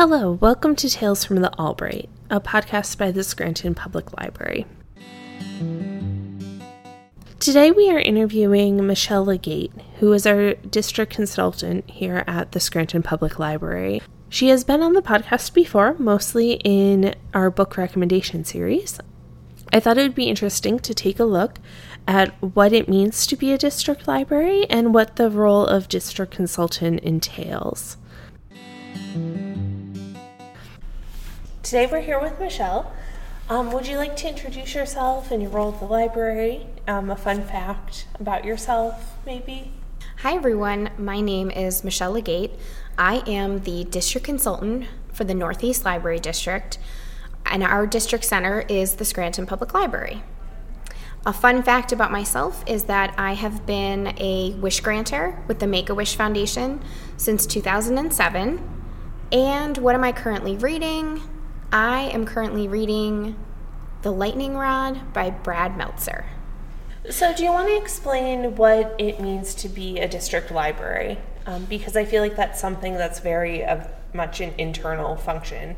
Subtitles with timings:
[0.00, 4.64] Hello, welcome to Tales from the Albright, a podcast by the Scranton Public Library.
[7.40, 13.02] Today we are interviewing Michelle Legate, who is our district consultant here at the Scranton
[13.02, 14.00] Public Library.
[14.28, 19.00] She has been on the podcast before, mostly in our book recommendation series.
[19.72, 21.58] I thought it would be interesting to take a look
[22.06, 26.32] at what it means to be a district library and what the role of district
[26.32, 27.96] consultant entails.
[31.68, 32.90] Today we're here with Michelle.
[33.50, 36.66] Um, would you like to introduce yourself and your role at the library?
[36.86, 39.72] Um, a fun fact about yourself, maybe?
[40.20, 40.88] Hi, everyone.
[40.96, 42.52] My name is Michelle Legate.
[42.96, 46.78] I am the district consultant for the Northeast Library District,
[47.44, 50.22] and our district center is the Scranton Public Library.
[51.26, 55.66] A fun fact about myself is that I have been a wish granter with the
[55.66, 56.82] Make a Wish Foundation
[57.18, 58.82] since 2007.
[59.32, 61.20] And what am I currently reading?
[61.72, 63.36] I am currently reading
[64.00, 66.24] The Lightning Rod by Brad Meltzer.
[67.10, 71.18] So, do you want to explain what it means to be a district library?
[71.44, 75.76] Um, because I feel like that's something that's very uh, much an internal function.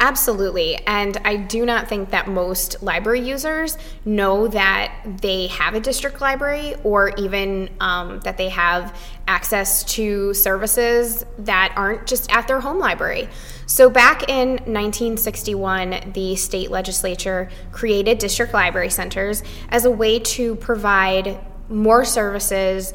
[0.00, 0.76] Absolutely.
[0.86, 4.92] And I do not think that most library users know that
[5.22, 11.72] they have a district library or even um, that they have access to services that
[11.76, 13.28] aren't just at their home library.
[13.66, 20.56] So, back in 1961, the state legislature created district library centers as a way to
[20.56, 22.92] provide more services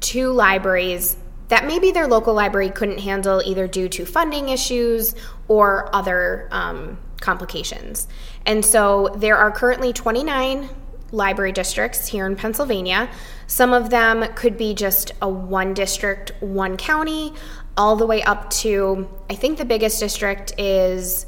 [0.00, 1.16] to libraries
[1.48, 5.14] that maybe their local library couldn't handle either due to funding issues
[5.48, 8.06] or other um, complications.
[8.46, 10.68] And so there are currently 29
[11.10, 13.10] library districts here in Pennsylvania.
[13.46, 17.32] Some of them could be just a one district, one county,
[17.76, 21.26] all the way up to, I think the biggest district is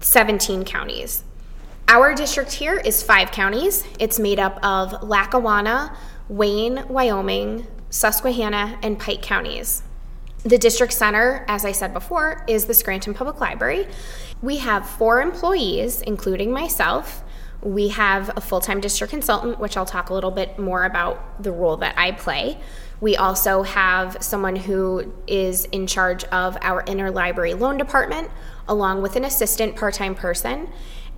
[0.00, 1.24] 17 counties.
[1.88, 3.84] Our district here is five counties.
[3.98, 5.96] It's made up of Lackawanna,
[6.28, 9.82] Wayne, Wyoming, Susquehanna, and Pike counties.
[10.44, 13.88] The district center, as I said before, is the Scranton Public Library.
[14.40, 17.24] We have four employees, including myself.
[17.60, 21.42] We have a full time district consultant, which I'll talk a little bit more about
[21.42, 22.58] the role that I play.
[23.00, 28.30] We also have someone who is in charge of our interlibrary loan department,
[28.68, 30.68] along with an assistant part time person.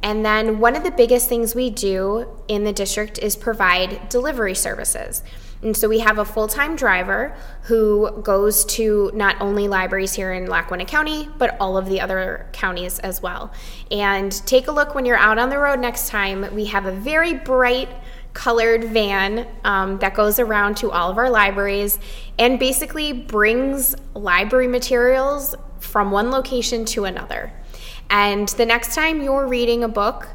[0.02, 4.54] And then one of the biggest things we do in the district is provide delivery
[4.54, 5.22] services.
[5.62, 10.32] And so we have a full time driver who goes to not only libraries here
[10.32, 13.52] in Lackawanna County, but all of the other counties as well.
[13.90, 16.54] And take a look when you're out on the road next time.
[16.54, 17.90] We have a very bright,
[18.32, 21.98] colored van um, that goes around to all of our libraries
[22.38, 27.52] and basically brings library materials from one location to another.
[28.08, 30.28] And the next time you're reading a book,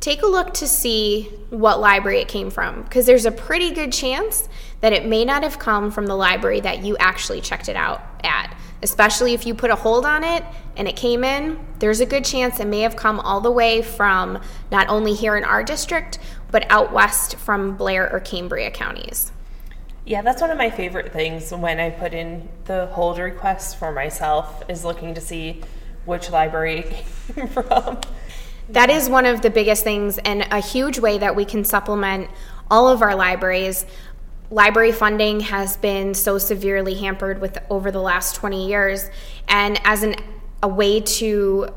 [0.00, 3.92] take a look to see what library it came from because there's a pretty good
[3.92, 4.48] chance
[4.80, 8.02] that it may not have come from the library that you actually checked it out
[8.22, 8.56] at.
[8.82, 10.44] Especially if you put a hold on it
[10.76, 13.80] and it came in, there's a good chance it may have come all the way
[13.80, 14.40] from
[14.70, 16.18] not only here in our district,
[16.50, 19.32] but out west from Blair or Cambria counties.
[20.04, 23.90] Yeah, that's one of my favorite things when I put in the hold requests for
[23.90, 25.62] myself is looking to see
[26.04, 27.98] which library it came from.
[28.68, 32.30] That is one of the biggest things and a huge way that we can supplement
[32.70, 33.86] all of our libraries.
[34.50, 39.08] Library funding has been so severely hampered with over the last 20 years
[39.48, 40.16] and as an
[40.62, 41.68] a way to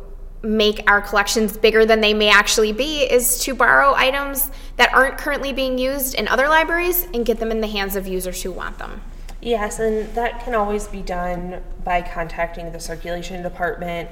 [0.41, 5.17] make our collections bigger than they may actually be is to borrow items that aren't
[5.17, 8.51] currently being used in other libraries and get them in the hands of users who
[8.51, 9.01] want them.
[9.41, 14.09] Yes, and that can always be done by contacting the circulation department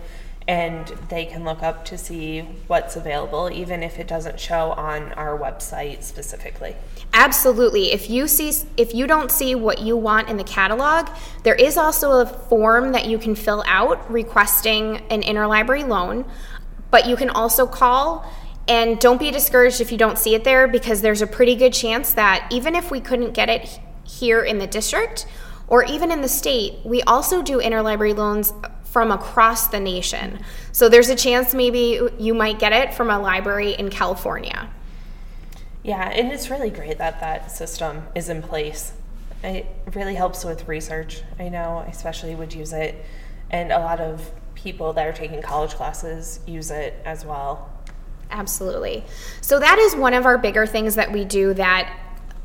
[0.48, 5.12] and they can look up to see what's available even if it doesn't show on
[5.14, 6.76] our website specifically.
[7.14, 7.92] Absolutely.
[7.92, 11.10] If you see if you don't see what you want in the catalog
[11.44, 16.26] there is also a form that you can fill out requesting an interlibrary loan
[16.92, 18.26] but you can also call.
[18.70, 21.74] And don't be discouraged if you don't see it there because there's a pretty good
[21.74, 25.26] chance that even if we couldn't get it here in the district
[25.70, 28.54] or even in the state we also do interlibrary loans
[28.98, 30.40] from across the nation.
[30.72, 34.72] So there's a chance maybe you might get it from a library in California.
[35.84, 38.94] Yeah, and it's really great that that system is in place.
[39.44, 41.22] It really helps with research.
[41.38, 43.06] I know, I especially would use it,
[43.52, 47.72] and a lot of people that are taking college classes use it as well.
[48.32, 49.04] Absolutely.
[49.42, 51.96] So, that is one of our bigger things that we do that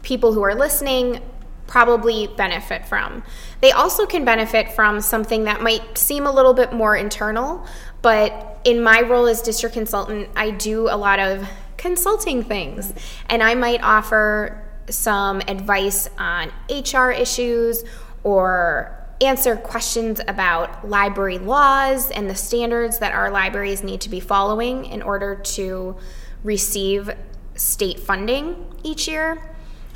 [0.02, 1.22] people who are listening
[1.66, 3.22] probably benefit from.
[3.60, 7.66] They also can benefit from something that might seem a little bit more internal,
[8.02, 12.92] but in my role as district consultant, I do a lot of consulting things,
[13.26, 17.84] and I might offer some advice on HR issues
[18.24, 24.20] or answer questions about library laws and the standards that our libraries need to be
[24.20, 25.96] following in order to
[26.42, 27.10] receive
[27.54, 29.51] state funding each year.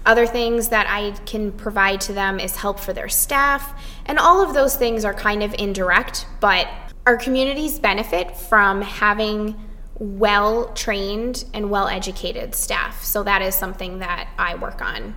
[0.06, 4.40] Other things that I can provide to them is help for their staff, and all
[4.40, 6.68] of those things are kind of indirect, but
[7.06, 9.60] our communities benefit from having
[9.98, 13.02] well trained and well educated staff.
[13.02, 15.16] So that is something that I work on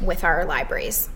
[0.00, 1.08] with our libraries.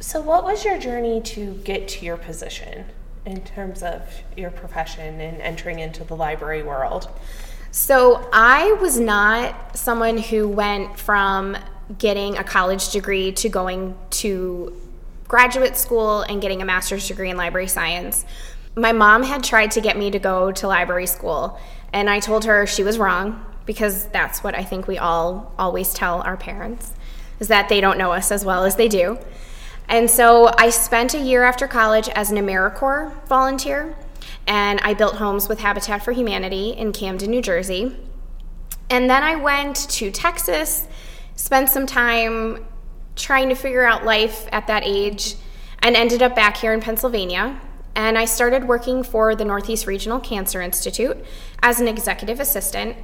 [0.00, 2.86] So, what was your journey to get to your position
[3.24, 4.02] in terms of
[4.36, 7.08] your profession and entering into the library world?
[7.70, 11.56] So, I was not someone who went from
[11.98, 14.78] getting a college degree to going to
[15.28, 18.24] graduate school and getting a master's degree in library science.
[18.74, 21.58] My mom had tried to get me to go to library school,
[21.92, 25.92] and I told her she was wrong because that's what I think we all always
[25.94, 26.92] tell our parents
[27.38, 29.18] is that they don't know us as well as they do.
[29.88, 33.96] And so I spent a year after college as an AmeriCorps volunteer,
[34.46, 37.96] and I built homes with Habitat for Humanity in Camden, New Jersey.
[38.88, 40.86] And then I went to Texas,
[41.36, 42.64] spent some time
[43.16, 45.34] trying to figure out life at that age,
[45.80, 47.60] and ended up back here in Pennsylvania.
[47.94, 51.16] And I started working for the Northeast Regional Cancer Institute
[51.62, 52.96] as an executive assistant.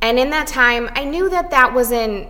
[0.00, 2.28] And in that time, I knew that that wasn't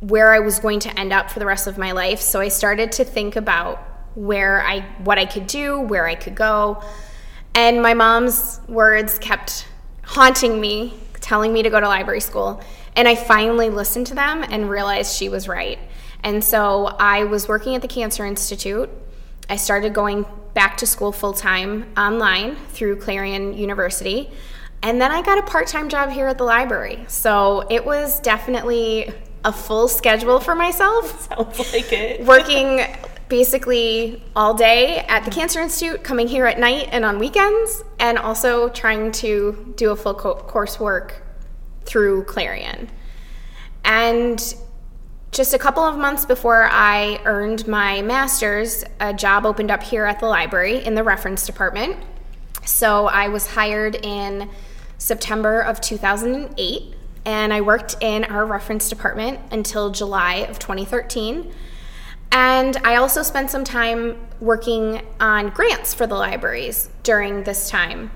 [0.00, 2.20] where I was going to end up for the rest of my life.
[2.20, 3.78] So I started to think about
[4.14, 6.82] where I what I could do, where I could go.
[7.54, 9.68] And my mom's words kept
[10.02, 12.62] haunting me, telling me to go to library school.
[12.96, 15.78] And I finally listened to them and realized she was right.
[16.22, 18.90] And so I was working at the Cancer Institute.
[19.48, 24.30] I started going back to school full time online through Clarion University.
[24.82, 27.04] And then I got a part time job here at the library.
[27.08, 29.12] So it was definitely
[29.44, 31.28] a full schedule for myself.
[31.28, 32.24] Sounds like it.
[32.26, 32.80] working
[33.28, 38.18] basically all day at the Cancer Institute, coming here at night and on weekends, and
[38.18, 41.12] also trying to do a full co- coursework
[41.90, 42.88] through Clarion.
[43.84, 44.54] And
[45.32, 50.04] just a couple of months before I earned my master's, a job opened up here
[50.04, 51.96] at the library in the reference department.
[52.64, 54.48] So I was hired in
[54.98, 56.94] September of 2008
[57.24, 61.52] and I worked in our reference department until July of 2013.
[62.30, 68.12] And I also spent some time working on grants for the libraries during this time.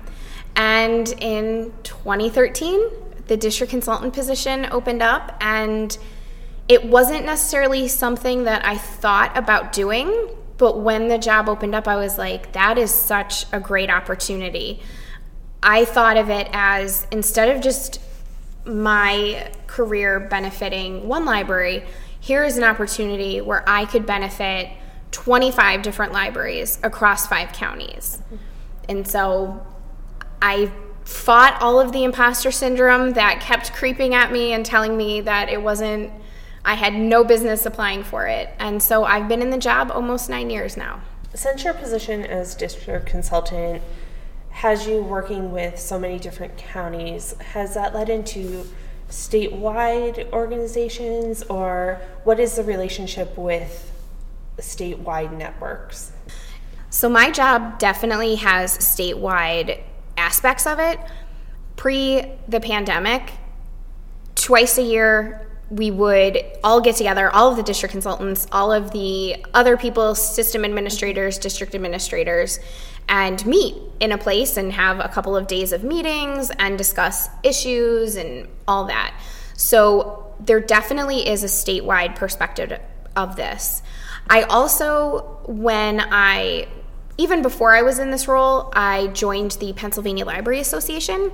[0.55, 5.97] And in 2013, the district consultant position opened up, and
[6.67, 11.87] it wasn't necessarily something that I thought about doing, but when the job opened up,
[11.87, 14.81] I was like, that is such a great opportunity.
[15.61, 17.99] I thought of it as instead of just
[18.65, 21.83] my career benefiting one library,
[22.19, 24.69] here is an opportunity where I could benefit
[25.11, 28.21] 25 different libraries across five counties.
[28.89, 29.65] And so
[30.41, 30.71] I
[31.05, 35.49] fought all of the imposter syndrome that kept creeping at me and telling me that
[35.49, 36.11] it wasn't,
[36.65, 38.49] I had no business applying for it.
[38.57, 41.01] And so I've been in the job almost nine years now.
[41.35, 43.83] Since your position as district consultant,
[44.49, 48.65] has you working with so many different counties, has that led into
[49.09, 53.91] statewide organizations or what is the relationship with
[54.57, 56.13] statewide networks?
[56.89, 59.81] So, my job definitely has statewide
[60.17, 60.99] aspects of it.
[61.75, 63.33] Pre the pandemic,
[64.35, 68.91] twice a year, we would all get together, all of the district consultants, all of
[68.91, 72.59] the other people, system administrators, district administrators,
[73.09, 77.29] and meet in a place and have a couple of days of meetings and discuss
[77.43, 79.19] issues and all that.
[79.55, 82.79] So there definitely is a statewide perspective
[83.15, 83.81] of this.
[84.29, 86.67] I also, when I,
[87.17, 91.31] even before I was in this role, I joined the Pennsylvania Library Association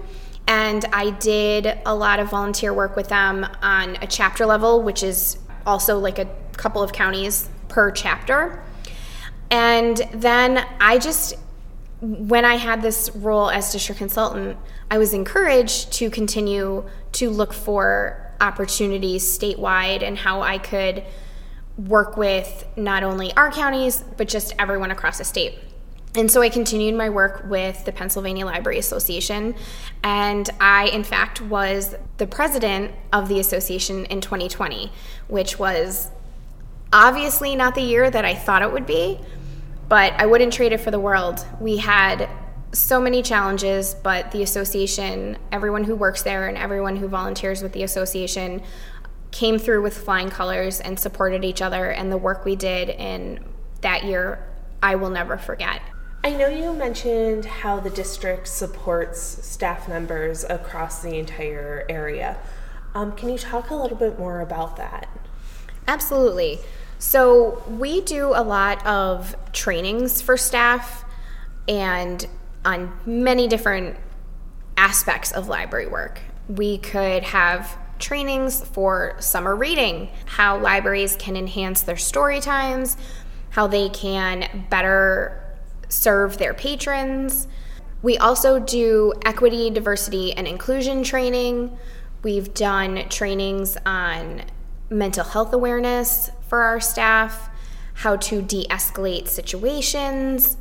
[0.48, 5.04] and I did a lot of volunteer work with them on a chapter level, which
[5.04, 8.64] is also like a couple of counties per chapter.
[9.50, 11.36] And then I just
[12.02, 14.58] when I had this role as district consultant,
[14.90, 16.84] I was encouraged to continue
[17.14, 21.04] to look for opportunities statewide and how I could
[21.78, 25.60] work with not only our counties, but just everyone across the state.
[26.14, 29.56] And so I continued my work with the Pennsylvania Library Association.
[30.04, 34.92] And I, in fact, was the president of the association in 2020,
[35.30, 36.12] which was
[36.92, 39.20] obviously not the year that I thought it would be,
[39.88, 41.46] but I wouldn't trade it for the world.
[41.62, 42.30] We had
[42.74, 47.74] so many challenges, but the association, everyone who works there, and everyone who volunteers with
[47.74, 48.62] the association
[49.32, 51.90] came through with flying colors and supported each other.
[51.90, 53.44] And the work we did in
[53.80, 54.46] that year,
[54.84, 55.82] I will never forget.
[56.24, 62.38] I know you mentioned how the district supports staff members across the entire area.
[62.94, 65.10] Um, can you talk a little bit more about that?
[65.88, 66.60] Absolutely.
[67.00, 71.04] So, we do a lot of trainings for staff
[71.68, 72.28] and
[72.64, 73.98] on many different
[74.78, 76.20] aspects of library work.
[76.48, 82.96] We could have trainings for summer reading, how libraries can enhance their story times,
[83.50, 85.41] how they can better
[85.92, 87.48] serve their patrons.
[88.02, 91.78] We also do equity, diversity, and inclusion training.
[92.24, 94.44] We've done trainings on
[94.90, 97.50] mental health awareness for our staff,
[97.94, 100.58] how to de escalate situations,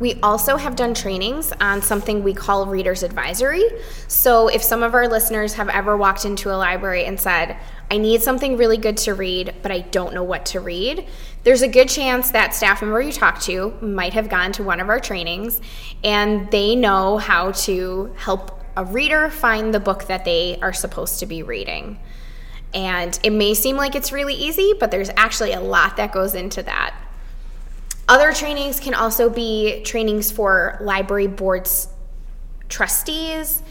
[0.00, 3.64] we also have done trainings on something we call Reader's Advisory.
[4.08, 7.56] So, if some of our listeners have ever walked into a library and said,
[7.90, 11.06] I need something really good to read, but I don't know what to read,
[11.44, 14.80] there's a good chance that staff member you talk to might have gone to one
[14.80, 15.60] of our trainings
[16.02, 21.20] and they know how to help a reader find the book that they are supposed
[21.20, 21.98] to be reading.
[22.74, 26.34] And it may seem like it's really easy, but there's actually a lot that goes
[26.34, 26.96] into that.
[28.12, 31.88] Other trainings can also be trainings for library boards
[32.68, 33.62] trustees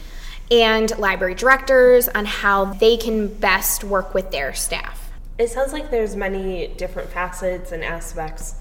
[0.50, 5.12] and library directors on how they can best work with their staff.
[5.38, 8.56] It sounds like there's many different facets and aspects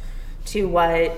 [0.45, 1.17] to what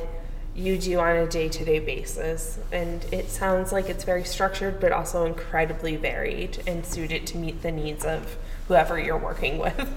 [0.56, 5.26] you do on a day-to-day basis and it sounds like it's very structured but also
[5.26, 9.90] incredibly varied and suited to meet the needs of whoever you're working with.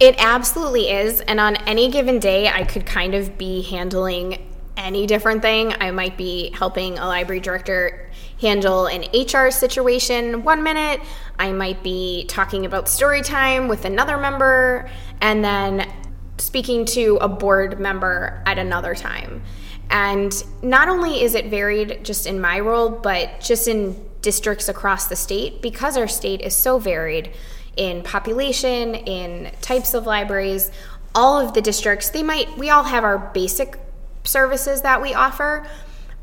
[0.00, 1.20] It absolutely is.
[1.20, 4.44] And on any given day, I could kind of be handling
[4.76, 5.72] any different thing.
[5.80, 11.00] I might be helping a library director handle an HR situation one minute.
[11.38, 15.90] I might be talking about story time with another member and then
[16.38, 19.42] speaking to a board member at another time.
[19.90, 25.06] And not only is it varied just in my role, but just in districts across
[25.06, 27.30] the state because our state is so varied
[27.76, 30.70] in population, in types of libraries,
[31.14, 33.78] all of the districts, they might, we all have our basic
[34.24, 35.66] services that we offer,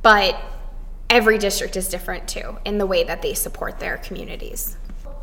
[0.02, 0.42] but
[1.10, 4.78] every district is different too in the way that they support their communities.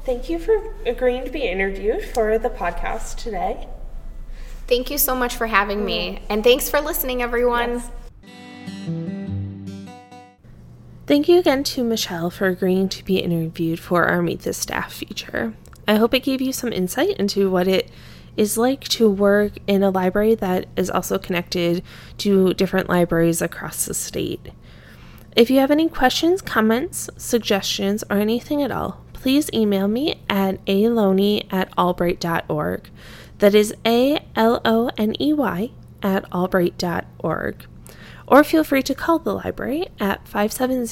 [0.05, 3.67] Thank you for agreeing to be interviewed for the podcast today.
[4.67, 6.21] Thank you so much for having me, mm.
[6.29, 7.71] and thanks for listening, everyone.
[7.71, 7.91] Yes.
[11.09, 14.93] Thank you again to Michelle for agreeing to be interviewed for our Meet the Staff
[14.93, 15.55] feature.
[15.87, 17.91] I hope it gave you some insight into what it
[18.37, 21.83] is like to work in a library that is also connected
[22.19, 24.53] to different libraries across the state.
[25.35, 30.63] If you have any questions, comments, suggestions, or anything at all, please email me at
[30.67, 32.91] aloney at albright.org.
[33.39, 35.71] That is A L O N E Y
[36.03, 37.67] at albright.org.
[38.31, 40.87] Or feel free to call the library at 570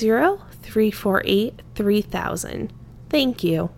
[0.63, 2.73] 348 3000.
[3.11, 3.71] Thank you.